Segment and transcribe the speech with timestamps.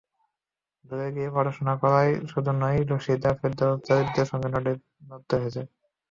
[0.85, 4.49] দূরে গিয়ে পড়াশোনা করাই শুধু নয়, রাশিদা ফেরদৌসকে দারিদ্র্যের সঙ্গে
[5.07, 5.61] লড়তে হয়েছে।